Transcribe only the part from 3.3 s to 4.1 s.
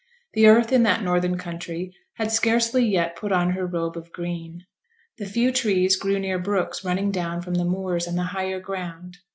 on her robe